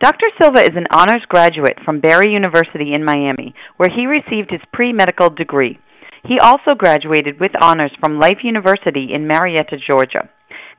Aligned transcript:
Dr. 0.00 0.26
Silva 0.40 0.62
is 0.62 0.76
an 0.76 0.86
honors 0.90 1.24
graduate 1.28 1.78
from 1.84 2.00
Barry 2.00 2.32
University 2.32 2.92
in 2.94 3.04
Miami, 3.04 3.54
where 3.76 3.90
he 3.90 4.06
received 4.06 4.50
his 4.50 4.62
pre 4.72 4.92
medical 4.92 5.30
degree. 5.30 5.78
He 6.24 6.38
also 6.38 6.74
graduated 6.76 7.40
with 7.40 7.52
honors 7.62 7.92
from 8.00 8.18
Life 8.18 8.44
University 8.44 9.08
in 9.12 9.26
Marietta, 9.26 9.76
Georgia 9.86 10.28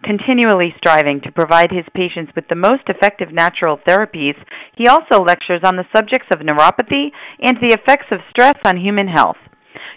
continually 0.03 0.73
striving 0.77 1.21
to 1.21 1.31
provide 1.31 1.71
his 1.71 1.85
patients 1.93 2.31
with 2.35 2.45
the 2.49 2.55
most 2.55 2.83
effective 2.87 3.29
natural 3.31 3.77
therapies, 3.87 4.35
he 4.75 4.87
also 4.87 5.23
lectures 5.23 5.61
on 5.63 5.75
the 5.75 5.87
subjects 5.95 6.27
of 6.33 6.41
neuropathy 6.41 7.09
and 7.41 7.57
the 7.57 7.73
effects 7.73 8.07
of 8.11 8.19
stress 8.29 8.57
on 8.65 8.77
human 8.77 9.07
health. 9.07 9.37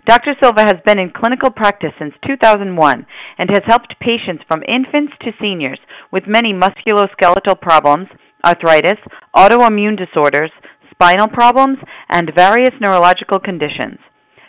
Dr. 0.07 0.35
Silva 0.43 0.63
has 0.63 0.81
been 0.85 0.99
in 0.99 1.11
clinical 1.11 1.51
practice 1.51 1.93
since 1.99 2.13
2001 2.27 3.07
and 3.39 3.51
has 3.51 3.65
helped 3.67 3.97
patients 4.01 4.45
from 4.47 4.63
infants 4.69 5.15
to 5.23 5.33
seniors 5.41 5.81
with 6.13 6.25
many 6.27 6.53
musculoskeletal 6.53 7.61
problems, 7.61 8.09
arthritis, 8.45 8.99
autoimmune 9.37 9.97
disorders, 9.97 10.51
spinal 10.91 11.29
problems, 11.29 11.79
and 12.09 12.33
various 12.37 12.75
neurological 12.81 13.39
conditions. 13.39 13.99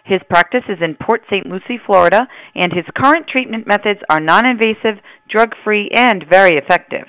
His 0.05 0.21
practice 0.29 0.63
is 0.69 0.77
in 0.81 0.95
Port 1.01 1.21
St. 1.29 1.47
Lucie, 1.47 1.81
Florida, 1.83 2.27
and 2.53 2.71
his 2.71 2.85
current 2.95 3.25
treatment 3.27 3.65
methods 3.65 3.99
are 4.09 4.19
non 4.19 4.45
invasive, 4.45 5.01
drug 5.29 5.53
free, 5.63 5.89
and 5.95 6.23
very 6.29 6.57
effective. 6.57 7.07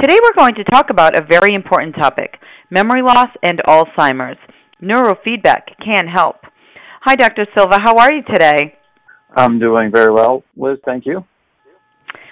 Today 0.00 0.18
we're 0.20 0.36
going 0.36 0.56
to 0.56 0.64
talk 0.64 0.90
about 0.90 1.16
a 1.16 1.24
very 1.24 1.54
important 1.54 1.94
topic 1.94 2.38
memory 2.70 3.02
loss 3.02 3.28
and 3.42 3.62
Alzheimer's. 3.68 4.38
Neurofeedback 4.82 5.78
can 5.84 6.08
help. 6.08 6.36
Hi, 7.02 7.14
Dr. 7.14 7.46
Silva. 7.56 7.78
How 7.80 7.96
are 7.98 8.12
you 8.12 8.22
today? 8.22 8.74
I'm 9.36 9.60
doing 9.60 9.92
very 9.92 10.12
well, 10.12 10.42
Liz. 10.56 10.78
Thank 10.84 11.06
you. 11.06 11.24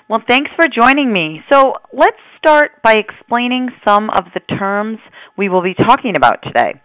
Well, 0.08 0.22
thanks 0.28 0.50
for 0.56 0.67
joining 0.69 1.12
me. 1.12 1.41
So 1.53 1.75
let's 1.92 2.19
start 2.39 2.83
by 2.83 2.95
explaining 2.95 3.69
some 3.86 4.11
of 4.11 4.25
the 4.34 4.41
terms 4.58 4.98
we 5.39 5.48
will 5.48 5.62
be 5.62 5.75
talking 5.75 6.14
about 6.17 6.42
today. 6.42 6.81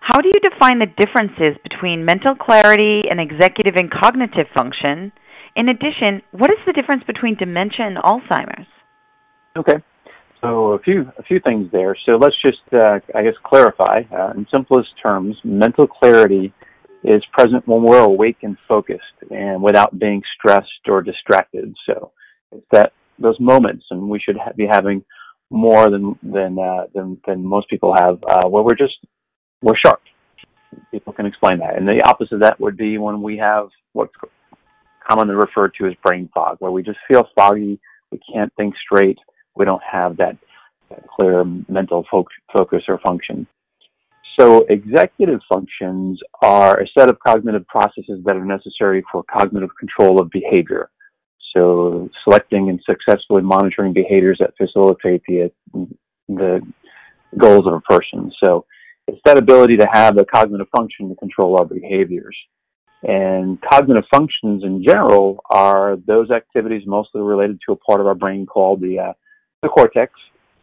How 0.00 0.20
do 0.20 0.28
you 0.28 0.40
define 0.40 0.78
the 0.78 0.86
differences 0.86 1.58
between 1.62 2.04
mental 2.04 2.34
clarity 2.34 3.02
and 3.10 3.20
executive 3.20 3.76
and 3.76 3.90
cognitive 3.90 4.48
function? 4.56 5.12
In 5.56 5.68
addition, 5.68 6.22
what 6.32 6.50
is 6.50 6.58
the 6.66 6.72
difference 6.72 7.02
between 7.06 7.36
dementia 7.36 7.86
and 7.86 7.98
Alzheimer's? 7.98 8.66
Okay. 9.56 9.82
So 10.40 10.72
a 10.72 10.78
few 10.78 11.10
a 11.18 11.22
few 11.22 11.38
things 11.46 11.70
there. 11.70 11.94
So 12.06 12.12
let's 12.12 12.36
just 12.40 12.62
uh, 12.72 13.00
I 13.14 13.22
guess 13.22 13.34
clarify 13.44 14.02
uh, 14.10 14.32
in 14.36 14.46
simplest 14.50 14.88
terms. 15.02 15.36
Mental 15.44 15.86
clarity 15.86 16.54
is 17.04 17.22
present 17.32 17.66
when 17.68 17.82
we're 17.82 17.98
awake 17.98 18.38
and 18.42 18.56
focused 18.66 19.02
and 19.30 19.62
without 19.62 19.98
being 19.98 20.22
stressed 20.38 20.88
or 20.88 21.02
distracted. 21.02 21.74
So 21.84 22.12
it's 22.52 22.66
that 22.72 22.92
those 23.18 23.38
moments, 23.40 23.84
and 23.90 24.08
we 24.08 24.18
should 24.18 24.36
ha- 24.36 24.52
be 24.56 24.66
having 24.70 25.04
more 25.50 25.90
than 25.90 26.18
than 26.22 26.58
uh, 26.58 26.86
than 26.94 27.18
than 27.26 27.44
most 27.44 27.68
people 27.68 27.94
have, 27.94 28.18
uh, 28.28 28.48
where 28.48 28.62
we're 28.62 28.74
just 28.74 28.96
we're 29.62 29.76
sharp. 29.76 30.00
People 30.90 31.12
can 31.12 31.26
explain 31.26 31.58
that. 31.58 31.76
And 31.76 31.86
the 31.86 32.02
opposite 32.08 32.36
of 32.36 32.40
that 32.42 32.60
would 32.60 32.76
be 32.76 32.98
when 32.98 33.22
we 33.22 33.36
have 33.38 33.68
what's 33.92 34.14
commonly 35.08 35.34
referred 35.34 35.72
to 35.78 35.86
as 35.86 35.94
brain 36.04 36.28
fog, 36.32 36.56
where 36.60 36.70
we 36.70 36.82
just 36.82 36.98
feel 37.08 37.28
foggy, 37.34 37.80
we 38.12 38.20
can't 38.32 38.52
think 38.56 38.74
straight, 38.84 39.18
we 39.56 39.64
don't 39.64 39.82
have 39.82 40.16
that, 40.18 40.36
that 40.88 41.04
clear 41.08 41.44
mental 41.68 42.06
fo- 42.10 42.24
focus 42.52 42.82
or 42.88 42.98
function. 42.98 43.46
So, 44.38 44.64
executive 44.70 45.40
functions 45.52 46.20
are 46.42 46.80
a 46.80 46.86
set 46.96 47.10
of 47.10 47.18
cognitive 47.18 47.66
processes 47.66 48.20
that 48.24 48.36
are 48.36 48.44
necessary 48.44 49.02
for 49.10 49.24
cognitive 49.24 49.70
control 49.78 50.20
of 50.20 50.30
behavior. 50.30 50.90
So, 51.56 52.08
selecting 52.24 52.68
and 52.68 52.80
successfully 52.88 53.42
monitoring 53.42 53.92
behaviors 53.92 54.38
that 54.40 54.54
facilitate 54.56 55.22
the, 55.26 55.50
the 56.28 56.60
goals 57.36 57.66
of 57.66 57.74
a 57.74 57.80
person. 57.80 58.30
So, 58.42 58.64
it's 59.08 59.20
that 59.24 59.38
ability 59.38 59.76
to 59.78 59.88
have 59.92 60.14
the 60.14 60.24
cognitive 60.24 60.68
function 60.76 61.08
to 61.08 61.16
control 61.16 61.58
our 61.58 61.64
behaviors. 61.64 62.36
And 63.02 63.58
cognitive 63.62 64.04
functions 64.12 64.62
in 64.62 64.84
general 64.86 65.42
are 65.50 65.96
those 66.06 66.30
activities 66.30 66.82
mostly 66.86 67.22
related 67.22 67.58
to 67.66 67.72
a 67.72 67.76
part 67.76 68.00
of 68.00 68.06
our 68.06 68.14
brain 68.14 68.46
called 68.46 68.80
the 68.82 68.98
uh, 68.98 69.12
the 69.62 69.68
cortex, 69.68 70.12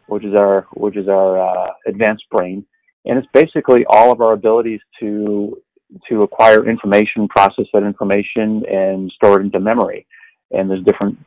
which 0.06 0.24
is 0.24 0.34
our 0.34 0.66
which 0.74 0.96
is 0.96 1.08
our 1.08 1.38
uh, 1.38 1.72
advanced 1.86 2.24
brain, 2.30 2.64
and 3.04 3.18
it's 3.18 3.28
basically 3.32 3.84
all 3.88 4.12
of 4.12 4.20
our 4.20 4.34
abilities 4.34 4.80
to 5.00 5.60
to 6.08 6.22
acquire 6.22 6.68
information, 6.68 7.26
process 7.28 7.64
that 7.72 7.82
information, 7.82 8.62
and 8.70 9.10
store 9.12 9.40
it 9.40 9.44
into 9.44 9.58
memory. 9.58 10.06
And 10.50 10.70
there's 10.70 10.84
different 10.84 11.18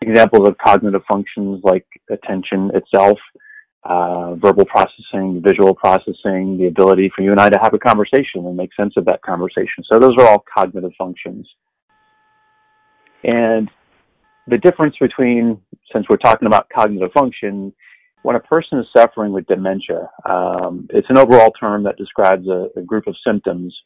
examples 0.00 0.48
of 0.48 0.56
cognitive 0.58 1.02
functions 1.10 1.60
like 1.64 1.86
attention 2.10 2.70
itself, 2.74 3.18
uh, 3.84 4.34
verbal 4.34 4.64
processing, 4.64 5.40
visual 5.44 5.74
processing, 5.74 6.58
the 6.58 6.66
ability 6.68 7.10
for 7.14 7.22
you 7.22 7.30
and 7.30 7.40
I 7.40 7.48
to 7.48 7.58
have 7.62 7.74
a 7.74 7.78
conversation 7.78 8.46
and 8.46 8.56
make 8.56 8.70
sense 8.74 8.94
of 8.96 9.04
that 9.06 9.22
conversation. 9.22 9.84
So 9.90 9.98
those 9.98 10.14
are 10.18 10.26
all 10.26 10.44
cognitive 10.52 10.92
functions. 10.98 11.46
And 13.24 13.70
the 14.48 14.58
difference 14.58 14.96
between, 15.00 15.60
since 15.92 16.06
we're 16.08 16.16
talking 16.16 16.46
about 16.46 16.68
cognitive 16.68 17.12
function, 17.12 17.72
when 18.22 18.36
a 18.36 18.40
person 18.40 18.78
is 18.78 18.86
suffering 18.96 19.32
with 19.32 19.46
dementia, 19.46 20.10
um, 20.28 20.88
it's 20.90 21.08
an 21.10 21.18
overall 21.18 21.52
term 21.58 21.84
that 21.84 21.96
describes 21.96 22.46
a, 22.48 22.68
a 22.76 22.82
group 22.82 23.06
of 23.06 23.14
symptoms 23.24 23.76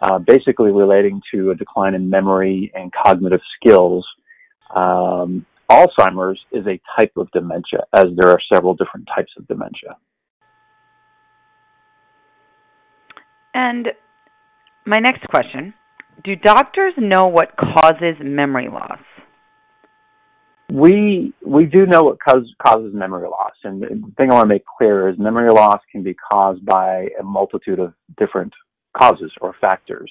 uh, 0.00 0.18
basically 0.18 0.70
relating 0.70 1.20
to 1.32 1.50
a 1.50 1.54
decline 1.54 1.94
in 1.94 2.08
memory 2.08 2.70
and 2.74 2.92
cognitive 2.92 3.40
skills 3.56 4.06
um, 4.76 5.46
Alzheimer's 5.70 6.40
is 6.52 6.66
a 6.66 6.80
type 6.98 7.12
of 7.16 7.30
dementia, 7.32 7.84
as 7.94 8.06
there 8.16 8.30
are 8.30 8.40
several 8.52 8.74
different 8.74 9.08
types 9.14 9.32
of 9.36 9.46
dementia. 9.48 9.96
And 13.54 13.88
my 14.86 14.96
next 14.98 15.26
question 15.28 15.74
Do 16.24 16.36
doctors 16.36 16.94
know 16.96 17.26
what 17.28 17.54
causes 17.56 18.16
memory 18.22 18.68
loss? 18.68 19.00
We 20.70 21.32
we 21.44 21.64
do 21.64 21.86
know 21.86 22.02
what 22.02 22.18
cause, 22.20 22.46
causes 22.64 22.94
memory 22.94 23.28
loss, 23.28 23.52
and 23.64 23.82
the 23.82 24.12
thing 24.16 24.30
I 24.30 24.34
want 24.34 24.44
to 24.44 24.54
make 24.54 24.64
clear 24.78 25.08
is 25.08 25.18
memory 25.18 25.50
loss 25.50 25.80
can 25.90 26.02
be 26.02 26.14
caused 26.14 26.64
by 26.64 27.08
a 27.18 27.22
multitude 27.22 27.78
of 27.78 27.94
different 28.18 28.52
causes 28.98 29.32
or 29.40 29.54
factors 29.60 30.10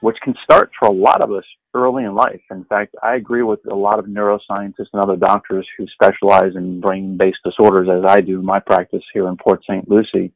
which 0.00 0.16
can 0.22 0.34
start 0.44 0.70
for 0.78 0.88
a 0.88 0.92
lot 0.92 1.20
of 1.20 1.32
us 1.32 1.44
early 1.74 2.04
in 2.04 2.14
life. 2.14 2.40
In 2.50 2.64
fact, 2.64 2.94
I 3.02 3.16
agree 3.16 3.42
with 3.42 3.60
a 3.70 3.74
lot 3.74 3.98
of 3.98 4.06
neuroscientists 4.06 4.92
and 4.92 5.02
other 5.02 5.16
doctors 5.16 5.66
who 5.76 5.86
specialize 5.88 6.54
in 6.54 6.80
brain 6.80 7.16
based 7.16 7.38
disorders, 7.44 7.88
as 7.90 8.08
I 8.08 8.20
do 8.20 8.38
in 8.38 8.44
my 8.44 8.60
practice 8.60 9.02
here 9.12 9.28
in 9.28 9.36
Port 9.36 9.62
St. 9.68 9.88
Lucie. 9.88 10.32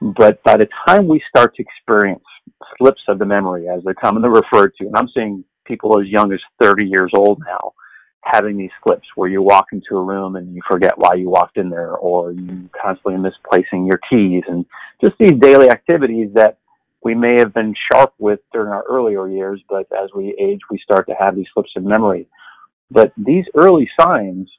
But 0.00 0.42
by 0.42 0.56
the 0.56 0.68
time 0.86 1.08
we 1.08 1.22
start 1.28 1.54
to 1.56 1.62
experience 1.62 2.24
slips 2.78 3.02
of 3.08 3.18
the 3.18 3.26
memory, 3.26 3.68
as 3.68 3.82
they're 3.84 3.94
commonly 3.94 4.28
referred 4.28 4.72
to, 4.78 4.86
and 4.86 4.96
I'm 4.96 5.08
seeing 5.14 5.44
people 5.64 6.00
as 6.00 6.08
young 6.08 6.32
as 6.32 6.40
30 6.60 6.84
years 6.84 7.10
old 7.14 7.40
now 7.46 7.72
having 8.24 8.56
these 8.56 8.70
slips 8.82 9.06
where 9.14 9.28
you 9.28 9.40
walk 9.40 9.66
into 9.70 9.96
a 9.96 10.02
room 10.02 10.34
and 10.34 10.52
you 10.52 10.60
forget 10.68 10.98
why 10.98 11.14
you 11.14 11.30
walked 11.30 11.58
in 11.58 11.70
there, 11.70 11.92
or 11.92 12.32
you 12.32 12.68
constantly 12.82 13.16
misplacing 13.16 13.86
your 13.86 14.00
keys, 14.10 14.42
and 14.48 14.66
just 15.00 15.14
these 15.20 15.34
daily 15.40 15.70
activities 15.70 16.28
that 16.34 16.58
we 17.06 17.14
may 17.14 17.38
have 17.38 17.54
been 17.54 17.72
sharp 17.92 18.12
with 18.18 18.40
during 18.52 18.70
our 18.70 18.82
earlier 18.82 19.28
years, 19.28 19.62
but 19.68 19.86
as 19.96 20.10
we 20.12 20.36
age, 20.40 20.58
we 20.68 20.78
start 20.82 21.06
to 21.06 21.14
have 21.14 21.36
these 21.36 21.46
slips 21.54 21.70
of 21.76 21.84
memory. 21.84 22.26
But 22.90 23.12
these 23.16 23.44
early 23.54 23.88
signs 24.00 24.50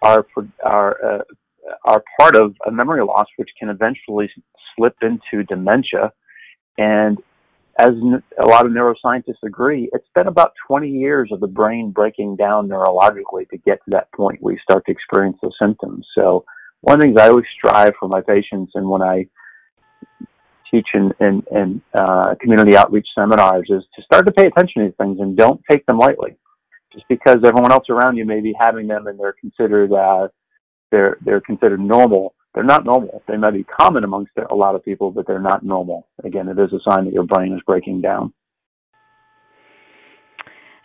are 0.00 0.24
are 0.64 0.92
uh, 1.04 1.22
are 1.84 2.02
part 2.18 2.34
of 2.34 2.54
a 2.66 2.70
memory 2.70 3.04
loss, 3.04 3.26
which 3.36 3.50
can 3.58 3.68
eventually 3.68 4.30
slip 4.74 4.96
into 5.02 5.44
dementia. 5.44 6.14
And 6.78 7.18
as 7.78 7.90
a 8.42 8.46
lot 8.46 8.64
of 8.64 8.72
neuroscientists 8.72 9.44
agree, 9.44 9.90
it's 9.92 10.08
been 10.14 10.28
about 10.28 10.52
20 10.66 10.88
years 10.88 11.28
of 11.30 11.40
the 11.40 11.46
brain 11.46 11.90
breaking 11.90 12.36
down 12.36 12.70
neurologically 12.70 13.46
to 13.50 13.58
get 13.58 13.84
to 13.84 13.90
that 13.90 14.10
point 14.12 14.40
where 14.40 14.54
you 14.54 14.60
start 14.62 14.86
to 14.86 14.92
experience 14.92 15.36
those 15.42 15.56
symptoms. 15.60 16.06
So 16.14 16.46
one 16.80 16.94
of 16.94 17.00
the 17.00 17.06
things 17.08 17.20
I 17.20 17.28
always 17.28 17.44
strive 17.54 17.92
for 18.00 18.08
my 18.08 18.22
patients, 18.22 18.72
and 18.76 18.88
when 18.88 19.02
I 19.02 19.26
teach 20.72 20.88
in, 20.94 21.12
in, 21.20 21.42
in 21.52 21.82
uh, 21.94 22.34
community 22.40 22.76
outreach 22.76 23.06
seminars 23.16 23.66
is 23.68 23.84
to 23.94 24.02
start 24.02 24.26
to 24.26 24.32
pay 24.32 24.46
attention 24.46 24.82
to 24.82 24.88
these 24.88 24.96
things 24.98 25.18
and 25.20 25.36
don't 25.36 25.60
take 25.70 25.84
them 25.86 25.98
lightly. 25.98 26.36
Just 26.92 27.04
because 27.08 27.36
everyone 27.44 27.72
else 27.72 27.88
around 27.88 28.16
you 28.16 28.24
may 28.24 28.40
be 28.40 28.54
having 28.58 28.86
them 28.86 29.06
and 29.06 29.18
they're 29.18 29.36
considered 29.40 29.92
uh, 29.92 30.28
they're 30.90 31.16
they're 31.24 31.40
considered 31.40 31.80
normal 31.80 32.34
they're 32.54 32.64
not 32.64 32.84
normal. 32.84 33.22
They 33.26 33.36
might 33.36 33.52
be 33.54 33.64
common 33.64 34.04
amongst 34.04 34.32
a 34.50 34.54
lot 34.54 34.74
of 34.74 34.84
people, 34.84 35.10
but 35.10 35.26
they're 35.26 35.40
not 35.40 35.64
normal. 35.64 36.06
Again, 36.22 36.48
it 36.48 36.58
is 36.58 36.72
a 36.72 36.90
sign 36.90 37.06
that 37.06 37.14
your 37.14 37.24
brain 37.24 37.54
is 37.54 37.62
breaking 37.66 38.02
down. 38.02 38.32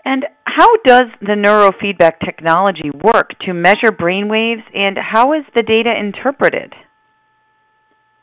And 0.05 0.25
how 0.45 0.77
does 0.85 1.05
the 1.19 1.35
neurofeedback 1.35 2.19
technology 2.23 2.89
work 3.03 3.31
to 3.45 3.53
measure 3.53 3.91
brain 3.91 4.29
waves, 4.29 4.61
and 4.73 4.97
how 4.97 5.33
is 5.33 5.43
the 5.53 5.63
data 5.63 5.93
interpreted? 5.99 6.73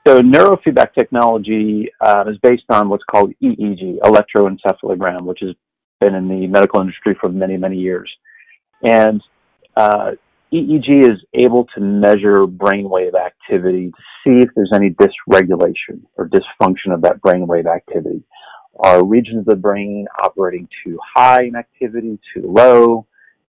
So, 0.07 0.21
neurofeedback 0.21 0.93
technology 0.93 1.91
uh, 1.99 2.25
is 2.29 2.37
based 2.43 2.65
on 2.69 2.91
what's 2.91 3.05
called 3.05 3.33
EEG, 3.43 4.01
electroencephalogram, 4.01 5.23
which 5.23 5.39
has 5.41 5.55
been 6.01 6.15
in 6.15 6.29
the 6.29 6.47
medical 6.47 6.81
industry 6.81 7.17
for 7.19 7.31
many, 7.31 7.57
many 7.57 7.79
years. 7.79 8.11
And 8.83 9.23
uh, 9.77 10.11
EEG 10.53 11.11
is 11.11 11.25
able 11.33 11.67
to 11.75 11.81
measure 11.81 12.47
brainwave 12.47 13.15
activity 13.15 13.91
to 13.91 14.03
see 14.23 14.45
if 14.45 14.51
there's 14.55 14.73
any 14.75 14.91
dysregulation 14.91 16.03
or 16.17 16.29
dysfunction 16.29 16.93
of 16.93 17.01
that 17.03 17.21
brainwave 17.23 17.67
activity. 17.67 18.23
Are 18.79 19.05
regions 19.05 19.41
of 19.41 19.47
the 19.47 19.57
brain 19.57 20.07
operating 20.23 20.69
too 20.85 20.99
high 21.17 21.45
in 21.45 21.57
activity, 21.57 22.19
too 22.35 22.43
low? 22.47 23.07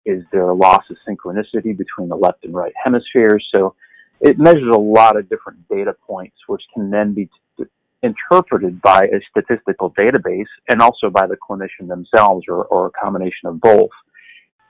Is 0.07 0.23
there 0.33 0.49
a 0.49 0.55
loss 0.55 0.85
of 0.89 0.97
synchronicity 1.09 1.77
between 1.77 2.09
the 2.09 2.17
left 2.17 2.45
and 2.45 2.55
right 2.55 2.73
hemispheres? 2.83 3.45
So 3.55 3.75
it 4.21 4.39
measures 4.39 4.73
a 4.73 4.79
lot 4.79 5.17
of 5.17 5.29
different 5.29 5.67
data 5.69 5.95
points, 6.07 6.37
which 6.47 6.63
can 6.73 6.91
then 6.91 7.15
be 7.15 7.29
t- 7.59 7.65
interpreted 8.03 8.81
by 8.81 9.03
a 9.03 9.21
statistical 9.31 9.93
database 9.93 10.47
and 10.69 10.81
also 10.81 11.11
by 11.11 11.27
the 11.27 11.37
clinician 11.37 11.89
themselves 11.89 12.45
or, 12.49 12.65
or 12.67 12.87
a 12.87 12.91
combination 12.91 13.47
of 13.47 13.61
both. 13.61 13.91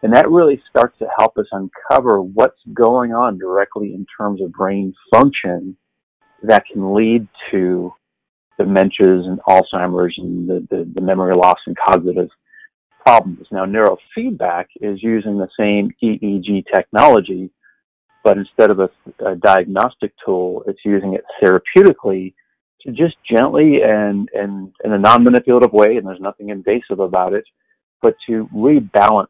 And 0.02 0.12
that 0.12 0.30
really 0.30 0.62
starts 0.68 0.98
to 0.98 1.06
help 1.18 1.38
us 1.38 1.46
uncover 1.50 2.20
what's 2.20 2.60
going 2.74 3.14
on 3.14 3.38
directly 3.38 3.94
in 3.94 4.06
terms 4.18 4.42
of 4.42 4.52
brain 4.52 4.92
function 5.10 5.76
that 6.42 6.64
can 6.70 6.94
lead 6.94 7.26
to 7.50 7.92
dementias 8.60 9.26
and 9.26 9.40
Alzheimer's 9.48 10.14
and 10.18 10.48
the, 10.48 10.66
the, 10.70 10.90
the 10.94 11.00
memory 11.00 11.34
loss 11.34 11.58
and 11.66 11.76
cognitive 11.88 12.28
problems. 13.04 13.46
Now, 13.50 13.64
neurofeedback 13.64 14.66
is 14.80 15.02
using 15.02 15.38
the 15.38 15.48
same 15.58 15.90
EEG 16.02 16.64
technology, 16.74 17.50
but 18.24 18.38
instead 18.38 18.70
of 18.70 18.80
a, 18.80 18.88
a 19.24 19.36
diagnostic 19.36 20.12
tool, 20.24 20.64
it's 20.66 20.80
using 20.84 21.14
it 21.14 21.24
therapeutically 21.42 22.32
to 22.80 22.90
just 22.90 23.16
gently 23.30 23.82
and, 23.82 24.28
and 24.34 24.72
in 24.82 24.92
a 24.92 24.98
non-manipulative 24.98 25.72
way, 25.72 25.96
and 25.96 26.06
there's 26.06 26.20
nothing 26.20 26.48
invasive 26.48 26.98
about 27.00 27.34
it, 27.34 27.44
but 28.02 28.14
to 28.26 28.48
rebalance 28.54 29.26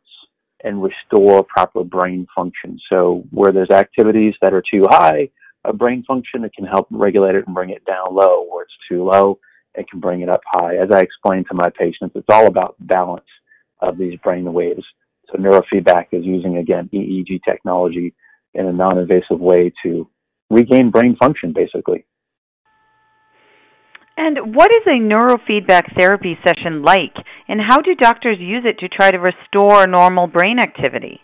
and 0.63 0.83
restore 0.83 1.45
proper 1.45 1.85
brain 1.85 2.27
function. 2.35 2.79
So 2.89 3.25
where 3.31 3.53
there's 3.53 3.71
activities 3.71 4.35
that 4.41 4.55
are 4.55 4.63
too 4.73 4.85
high 4.89 5.29
of 5.65 5.77
brain 5.77 6.05
function, 6.07 6.45
it 6.45 6.55
can 6.55 6.65
help 6.65 6.87
regulate 6.91 7.35
it 7.35 7.47
and 7.47 7.55
bring 7.55 7.71
it 7.71 7.85
down 7.85 8.15
low. 8.15 8.47
Where 8.49 8.63
it's 8.63 8.73
too 8.89 9.05
low, 9.05 9.39
it 9.75 9.89
can 9.91 10.01
bring 10.01 10.23
it 10.23 10.29
up 10.29 10.41
high. 10.47 10.77
As 10.77 10.91
I 10.93 11.01
explain 11.01 11.45
to 11.45 11.55
my 11.55 11.69
patients, 11.79 12.13
it's 12.15 12.27
all 12.31 12.47
about 12.47 12.77
balance 12.81 13.27
of 13.81 13.99
these 13.99 14.19
brain 14.21 14.51
waves. 14.53 14.85
So 15.31 15.39
neurofeedback 15.39 16.07
is 16.13 16.25
using 16.25 16.59
again 16.59 16.89
EEG 16.93 17.41
technology 17.45 18.15
in 18.55 18.67
a 18.67 18.73
non-invasive 18.73 19.41
way 19.41 19.73
to 19.85 20.09
regain 20.51 20.91
brain 20.91 21.17
function, 21.17 21.53
basically. 21.53 22.07
And 24.17 24.55
what 24.55 24.71
is 24.71 24.83
a 24.87 25.01
neurofeedback 25.01 25.99
therapy 25.99 26.39
session 26.47 26.83
like, 26.83 27.15
and 27.49 27.61
how 27.61 27.81
do 27.81 27.95
doctors 27.97 28.39
use 28.39 28.65
it 28.65 28.79
to 28.79 28.89
try 28.89 29.11
to 29.11 29.19
restore 29.19 29.87
normal 29.89 30.29
brain 30.29 30.59
activity? 30.59 31.21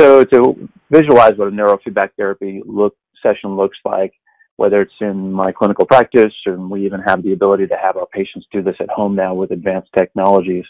So, 0.00 0.24
to 0.24 0.68
visualize 0.90 1.32
what 1.36 1.48
a 1.48 1.50
neurofeedback 1.50 2.10
therapy 2.16 2.62
look, 2.64 2.96
session 3.22 3.56
looks 3.56 3.76
like, 3.84 4.14
whether 4.56 4.80
it's 4.80 4.92
in 5.02 5.30
my 5.30 5.52
clinical 5.52 5.84
practice, 5.84 6.32
and 6.46 6.70
we 6.70 6.86
even 6.86 7.00
have 7.00 7.22
the 7.22 7.34
ability 7.34 7.66
to 7.66 7.76
have 7.76 7.98
our 7.98 8.06
patients 8.06 8.46
do 8.50 8.62
this 8.62 8.76
at 8.80 8.88
home 8.88 9.14
now 9.14 9.34
with 9.34 9.50
advanced 9.50 9.90
technologies. 9.96 10.64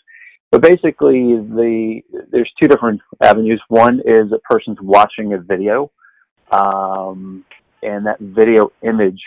But 0.51 0.63
basically, 0.63 1.37
the 1.37 2.01
there's 2.31 2.51
two 2.61 2.69
different 2.69 3.01
avenues. 3.23 3.63
One 3.69 4.01
is 4.05 4.33
a 4.33 4.39
person's 4.41 4.79
watching 4.83 5.33
a 5.33 5.39
video, 5.39 5.91
um, 6.51 7.45
and 7.83 8.07
that 8.07 8.19
video 8.19 8.73
image 8.83 9.21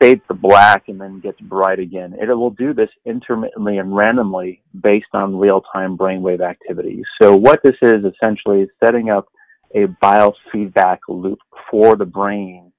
fades 0.00 0.22
to 0.26 0.34
black 0.34 0.88
and 0.88 1.00
then 1.00 1.20
gets 1.20 1.40
bright 1.42 1.78
again. 1.78 2.14
It 2.20 2.26
will 2.34 2.50
do 2.50 2.74
this 2.74 2.88
intermittently 3.04 3.78
and 3.78 3.94
randomly 3.94 4.60
based 4.82 5.06
on 5.12 5.38
real-time 5.38 5.96
brainwave 5.96 6.40
activity. 6.40 7.02
So 7.20 7.36
what 7.36 7.60
this 7.62 7.76
is 7.82 8.04
essentially 8.04 8.62
is 8.62 8.68
setting 8.84 9.10
up 9.10 9.28
a 9.74 9.86
biofeedback 10.02 10.98
loop 11.08 11.38
for 11.70 11.94
the 11.96 12.04
brain 12.04 12.72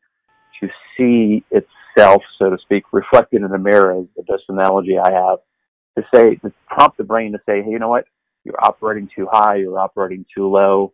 to 0.60 0.68
see 0.98 1.46
itself, 1.52 2.22
so 2.38 2.50
to 2.50 2.58
speak, 2.62 2.84
reflected 2.92 3.42
in 3.42 3.50
the 3.50 3.58
mirror 3.58 4.02
is 4.02 4.08
the 4.18 4.24
best 4.24 4.44
analogy 4.50 4.98
I 4.98 5.12
have, 5.12 5.40
to 5.98 6.04
say, 6.14 6.36
to 6.36 6.52
prompt 6.68 6.98
the 6.98 7.04
brain 7.04 7.32
to 7.34 7.40
say, 7.46 7.62
hey, 7.62 7.70
you 7.70 7.80
know 7.80 7.90
what? 7.90 8.06
You're 8.44 8.64
operating 8.64 9.10
too 9.16 9.28
high, 9.32 9.56
you're 9.56 9.80
operating 9.80 10.26
too 10.36 10.48
low, 10.50 10.94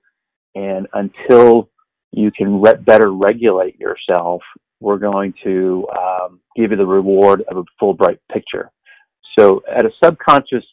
and 0.56 0.88
until 0.94 1.70
you 2.12 2.32
can 2.32 2.62
re- 2.62 2.76
better 2.76 3.12
regulate 3.12 3.80
yourself, 3.80 4.42
we're 4.80 4.98
going 4.98 5.34
to 5.44 5.88
um, 5.98 6.40
give 6.56 6.72
you 6.72 6.78
the 6.78 6.86
reward 6.86 7.44
of 7.50 7.58
a 7.58 7.64
full 7.80 7.94
bright 7.94 8.20
picture. 8.32 8.72
So 9.38 9.62
at 9.74 9.86
a 9.86 9.92
subconscious 10.04 10.66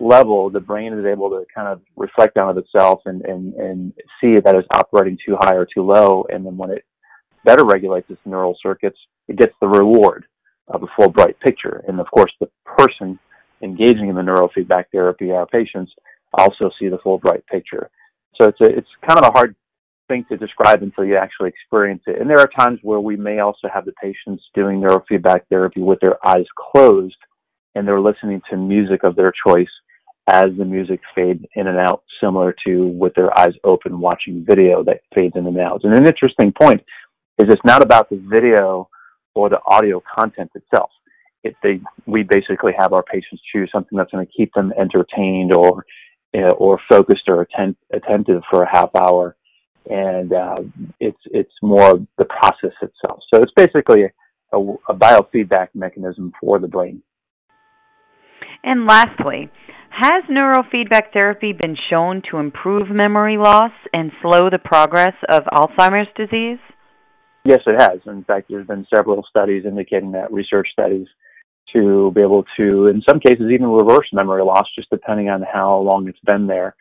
level, 0.00 0.48
the 0.50 0.60
brain 0.60 0.92
is 0.92 1.04
able 1.04 1.30
to 1.30 1.44
kind 1.54 1.68
of 1.68 1.80
reflect 1.96 2.38
on 2.38 2.56
itself 2.56 3.00
and, 3.06 3.22
and, 3.22 3.54
and 3.54 3.92
see 4.20 4.38
that 4.38 4.54
it's 4.54 4.68
operating 4.76 5.18
too 5.24 5.36
high 5.40 5.54
or 5.54 5.66
too 5.66 5.82
low. 5.82 6.24
And 6.30 6.46
then 6.46 6.56
when 6.56 6.70
it 6.70 6.84
better 7.44 7.64
regulates 7.64 8.08
its 8.10 8.20
neural 8.24 8.56
circuits, 8.62 8.98
it 9.28 9.36
gets 9.36 9.54
the 9.60 9.68
reward 9.68 10.24
of 10.68 10.82
a 10.82 10.86
full 10.96 11.08
bright 11.08 11.38
picture. 11.40 11.82
And 11.88 12.00
of 12.00 12.06
course, 12.10 12.32
the 12.40 12.48
person 12.64 13.18
engaging 13.62 14.08
in 14.08 14.14
the 14.14 14.22
neurofeedback 14.22 14.84
therapy, 14.92 15.30
our 15.30 15.46
patients, 15.46 15.92
also 16.34 16.70
see 16.78 16.88
the 16.88 16.98
full 16.98 17.18
bright 17.18 17.46
picture. 17.46 17.90
So 18.40 18.48
it's 18.48 18.60
a, 18.60 18.66
it's 18.66 18.88
kind 19.06 19.18
of 19.18 19.28
a 19.28 19.32
hard 19.32 19.54
thing 20.08 20.24
to 20.30 20.36
describe 20.36 20.82
until 20.82 21.04
you 21.04 21.16
actually 21.16 21.50
experience 21.50 22.02
it. 22.06 22.20
And 22.20 22.28
there 22.28 22.40
are 22.40 22.50
times 22.58 22.78
where 22.82 23.00
we 23.00 23.16
may 23.16 23.40
also 23.40 23.68
have 23.72 23.84
the 23.84 23.92
patients 23.92 24.42
doing 24.54 24.80
neurofeedback 24.80 25.42
therapy 25.50 25.82
with 25.82 26.00
their 26.00 26.16
eyes 26.26 26.46
closed 26.56 27.16
and 27.74 27.86
they're 27.86 28.00
listening 28.00 28.40
to 28.50 28.56
music 28.56 29.04
of 29.04 29.14
their 29.16 29.32
choice 29.46 29.68
as 30.30 30.50
the 30.58 30.64
music 30.64 31.00
fades 31.14 31.44
in 31.54 31.68
and 31.68 31.78
out, 31.78 32.02
similar 32.20 32.54
to 32.66 32.88
with 32.88 33.14
their 33.14 33.38
eyes 33.38 33.54
open 33.64 33.98
watching 33.98 34.44
video 34.46 34.82
that 34.84 35.00
fades 35.14 35.34
in 35.36 35.46
and 35.46 35.58
out. 35.58 35.84
And 35.84 35.94
an 35.94 36.06
interesting 36.06 36.52
point 36.52 36.82
is 37.38 37.48
it's 37.48 37.64
not 37.64 37.82
about 37.82 38.10
the 38.10 38.22
video 38.28 38.88
or 39.34 39.48
the 39.48 39.60
audio 39.66 40.02
content 40.18 40.50
itself. 40.54 40.90
It, 41.48 41.56
they, 41.62 41.80
we 42.06 42.22
basically 42.22 42.72
have 42.78 42.92
our 42.92 43.02
patients 43.02 43.42
choose 43.52 43.70
something 43.72 43.96
that's 43.96 44.10
going 44.10 44.26
to 44.26 44.32
keep 44.32 44.52
them 44.54 44.72
entertained 44.78 45.52
or 45.54 45.84
or 46.58 46.78
focused 46.90 47.22
or 47.26 47.40
attent, 47.40 47.76
attentive 47.90 48.42
for 48.50 48.62
a 48.62 48.68
half 48.70 48.90
hour 48.94 49.34
and 49.88 50.32
uh, 50.32 50.56
it's 51.00 51.20
it's 51.26 51.52
more 51.62 51.94
the 52.18 52.24
process 52.24 52.76
itself. 52.82 53.20
So 53.32 53.40
it's 53.40 53.52
basically 53.56 54.04
a, 54.04 54.56
a, 54.56 54.74
a 54.90 54.94
biofeedback 54.94 55.68
mechanism 55.74 56.32
for 56.40 56.58
the 56.58 56.68
brain. 56.68 57.02
And 58.62 58.86
lastly, 58.86 59.50
has 59.90 60.24
neurofeedback 60.30 61.12
therapy 61.12 61.52
been 61.52 61.76
shown 61.90 62.22
to 62.30 62.38
improve 62.38 62.90
memory 62.90 63.38
loss 63.38 63.72
and 63.92 64.12
slow 64.20 64.50
the 64.50 64.58
progress 64.58 65.14
of 65.28 65.44
Alzheimer's 65.44 66.08
disease? 66.16 66.58
Yes, 67.44 67.60
it 67.66 67.80
has. 67.80 68.00
In 68.06 68.24
fact, 68.24 68.48
there's 68.50 68.66
been 68.66 68.86
several 68.94 69.24
studies 69.30 69.64
indicating 69.64 70.12
that 70.12 70.32
research 70.32 70.68
studies 70.72 71.06
to 71.72 72.10
be 72.14 72.20
able 72.20 72.44
to, 72.56 72.86
in 72.86 73.02
some 73.08 73.20
cases, 73.20 73.50
even 73.50 73.66
reverse 73.66 74.06
memory 74.12 74.42
loss, 74.42 74.66
just 74.74 74.90
depending 74.90 75.28
on 75.28 75.42
how 75.42 75.78
long 75.78 76.08
it's 76.08 76.18
been 76.24 76.46
there. 76.46 76.74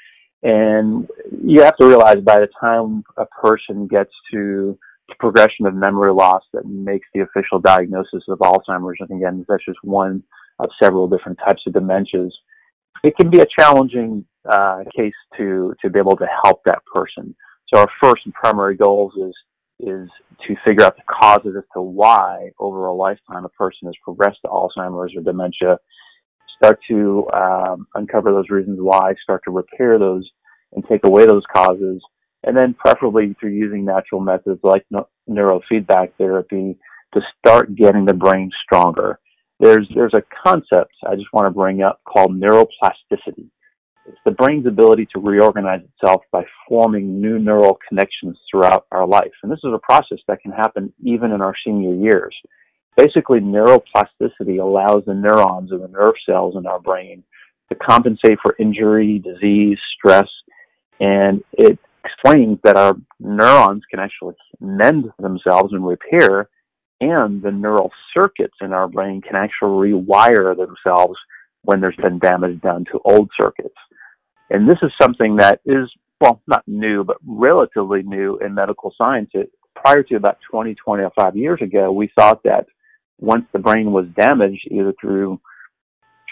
And 0.43 1.07
you 1.43 1.61
have 1.61 1.75
to 1.77 1.85
realize 1.85 2.17
by 2.17 2.39
the 2.39 2.47
time 2.59 3.03
a 3.17 3.25
person 3.25 3.87
gets 3.87 4.11
to 4.31 4.77
the 5.09 5.15
progression 5.19 5.65
of 5.65 5.73
memory 5.73 6.13
loss 6.13 6.43
that 6.53 6.65
makes 6.65 7.07
the 7.13 7.21
official 7.21 7.59
diagnosis 7.59 8.23
of 8.27 8.39
Alzheimer's, 8.39 8.97
and 8.99 9.11
again, 9.11 9.45
that's 9.47 9.65
just 9.65 9.79
one 9.83 10.23
of 10.59 10.69
several 10.81 11.07
different 11.07 11.39
types 11.39 11.63
of 11.65 11.73
dementias, 11.73 12.31
it 13.03 13.15
can 13.15 13.29
be 13.29 13.39
a 13.39 13.45
challenging 13.59 14.25
uh, 14.49 14.83
case 14.95 15.13
to, 15.37 15.73
to 15.81 15.89
be 15.89 15.99
able 15.99 16.15
to 16.17 16.27
help 16.43 16.61
that 16.65 16.79
person. 16.85 17.35
So 17.73 17.81
our 17.81 17.87
first 18.01 18.21
and 18.25 18.33
primary 18.33 18.75
goals 18.75 19.13
is 19.17 19.33
is 19.79 20.09
to 20.47 20.55
figure 20.65 20.83
out 20.83 20.95
the 20.95 21.03
causes 21.03 21.55
as 21.57 21.63
to 21.73 21.81
why 21.81 22.49
over 22.59 22.85
a 22.85 22.93
lifetime 22.93 23.45
a 23.45 23.49
person 23.49 23.87
has 23.87 23.95
progressed 24.03 24.39
to 24.43 24.49
Alzheimer's 24.49 25.15
or 25.15 25.21
dementia 25.21 25.77
start 26.57 26.79
to 26.89 27.27
um, 27.33 27.87
uncover 27.95 28.31
those 28.31 28.49
reasons 28.49 28.79
why, 28.81 29.13
start 29.23 29.41
to 29.45 29.51
repair 29.51 29.99
those 29.99 30.27
and 30.73 30.83
take 30.89 31.01
away 31.05 31.25
those 31.25 31.43
causes, 31.53 32.01
and 32.43 32.57
then 32.57 32.73
preferably 32.73 33.35
through 33.39 33.51
using 33.51 33.85
natural 33.85 34.21
methods 34.21 34.59
like 34.63 34.85
no- 34.91 35.07
neurofeedback 35.29 36.11
therapy 36.17 36.77
to 37.13 37.21
start 37.37 37.75
getting 37.75 38.05
the 38.05 38.13
brain 38.13 38.49
stronger. 38.63 39.19
There's 39.59 39.87
there's 39.95 40.13
a 40.15 40.23
concept 40.43 40.93
I 41.07 41.15
just 41.15 41.31
want 41.33 41.45
to 41.45 41.51
bring 41.51 41.81
up 41.81 42.01
called 42.05 42.31
neuroplasticity, 42.31 43.49
It's 44.07 44.17
the 44.23 44.31
brain's 44.31 44.65
ability 44.65 45.07
to 45.13 45.19
reorganize 45.19 45.81
itself 45.83 46.21
by 46.31 46.45
forming 46.67 47.19
new 47.19 47.39
neural 47.39 47.77
connections 47.87 48.37
throughout 48.49 48.85
our 48.91 49.05
life. 49.05 49.33
And 49.43 49.51
this 49.51 49.59
is 49.65 49.73
a 49.73 49.79
process 49.79 50.19
that 50.27 50.41
can 50.41 50.51
happen 50.51 50.93
even 51.03 51.31
in 51.31 51.41
our 51.41 51.53
senior 51.65 51.93
years. 51.93 52.33
Basically, 52.95 53.41
neuroplasticity 53.41 54.61
allows 54.61 55.03
the 55.05 55.13
neurons 55.13 55.71
and 55.71 55.83
the 55.83 55.89
nerve 55.89 56.15
cells 56.25 56.55
in 56.55 56.65
our 56.65 56.79
brain 56.79 57.23
to 57.69 57.75
compensate 57.75 58.39
for 58.41 58.55
injury, 58.59 59.19
disease, 59.19 59.77
stress, 59.97 60.27
and 61.01 61.43
it 61.51 61.77
explains 62.05 62.57
that 62.63 62.77
our 62.77 62.95
neurons 63.19 63.83
can 63.91 63.99
actually 63.99 64.35
mend 64.61 65.11
themselves 65.19 65.73
and 65.73 65.85
repair, 65.85 66.49
and 67.01 67.41
the 67.43 67.51
neural 67.51 67.91
circuits 68.13 68.55
in 68.61 68.71
our 68.71 68.87
brain 68.87 69.21
can 69.21 69.35
actually 69.35 69.91
rewire 69.91 70.55
themselves 70.55 71.17
when 71.63 71.81
there's 71.81 71.95
been 71.97 72.19
damage 72.19 72.61
done 72.61 72.85
to 72.85 72.99
old 73.03 73.29
circuits. 73.39 73.75
And 74.49 74.69
this 74.69 74.77
is 74.81 74.91
something 75.01 75.37
that 75.37 75.59
is, 75.65 75.89
well, 76.21 76.41
not 76.47 76.63
new, 76.67 77.03
but 77.03 77.17
relatively 77.25 78.03
new 78.03 78.37
in 78.37 78.53
medical 78.53 78.93
science. 78.97 79.29
It, 79.33 79.51
prior 79.75 80.03
to 80.03 80.15
about 80.15 80.37
20, 80.49 80.75
25 80.75 81.35
years 81.35 81.61
ago, 81.61 81.91
we 81.91 82.09
thought 82.15 82.43
that 82.43 82.65
once 83.19 83.45
the 83.51 83.59
brain 83.59 83.91
was 83.91 84.05
damaged, 84.17 84.67
either 84.71 84.93
through 84.99 85.39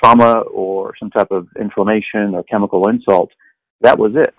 trauma 0.01 0.41
or 0.51 0.93
some 0.99 1.09
type 1.09 1.31
of 1.31 1.47
inflammation 1.59 2.35
or 2.35 2.43
chemical 2.43 2.87
insult, 2.89 3.31
that 3.81 3.97
was 3.97 4.13
it. 4.15 4.33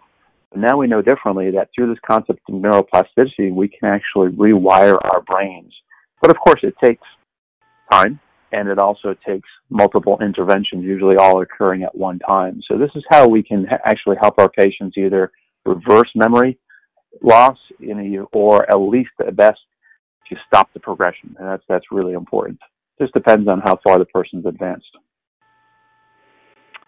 But 0.50 0.60
now 0.60 0.76
we 0.78 0.86
know 0.86 1.02
differently 1.02 1.50
that 1.52 1.68
through 1.74 1.88
this 1.88 2.02
concept 2.08 2.40
of 2.48 2.54
neuroplasticity, 2.54 3.52
we 3.52 3.68
can 3.68 3.88
actually 3.88 4.30
rewire 4.30 4.98
our 5.12 5.22
brains. 5.22 5.74
But 6.20 6.30
of 6.30 6.38
course, 6.38 6.60
it 6.62 6.74
takes 6.82 7.06
time 7.90 8.20
and 8.52 8.68
it 8.68 8.78
also 8.78 9.14
takes 9.26 9.48
multiple 9.70 10.18
interventions, 10.20 10.84
usually 10.84 11.16
all 11.16 11.42
occurring 11.42 11.82
at 11.82 11.94
one 11.94 12.18
time. 12.20 12.60
So 12.70 12.78
this 12.78 12.90
is 12.94 13.04
how 13.10 13.28
we 13.28 13.42
can 13.42 13.66
ha- 13.66 13.78
actually 13.84 14.16
help 14.20 14.38
our 14.38 14.48
patients 14.48 14.96
either 14.96 15.32
reverse 15.64 16.10
memory 16.14 16.58
loss 17.22 17.58
in 17.80 18.26
or 18.32 18.70
at 18.70 18.76
least 18.76 19.10
at 19.26 19.34
best 19.36 19.58
to 20.28 20.36
stop 20.46 20.72
the 20.72 20.80
progression. 20.80 21.34
And 21.38 21.48
that's, 21.48 21.62
that's 21.68 21.86
really 21.90 22.12
important. 22.12 22.58
Just 23.00 23.14
depends 23.14 23.48
on 23.48 23.60
how 23.60 23.78
far 23.84 23.98
the 23.98 24.04
person's 24.06 24.46
advanced. 24.46 24.90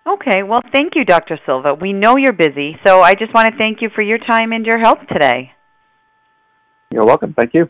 Okay, 0.07 0.43
well, 0.43 0.63
thank 0.73 0.95
you, 0.95 1.05
Dr. 1.05 1.39
Silva. 1.45 1.75
We 1.75 1.93
know 1.93 2.17
you're 2.17 2.33
busy, 2.33 2.77
so 2.87 3.03
I 3.03 3.13
just 3.13 3.35
want 3.35 3.49
to 3.49 3.59
thank 3.59 3.83
you 3.83 3.91
for 3.95 4.01
your 4.01 4.19
time 4.19 4.53
and 4.53 4.65
your 4.65 4.79
help 4.79 5.01
today. 5.07 5.53
You're 6.91 7.05
welcome. 7.05 7.35
Thank 7.39 7.53
you. 7.53 7.69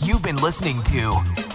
You've 0.05 0.25
been 0.25 0.37
listening 0.37 0.83
to 0.85 1.13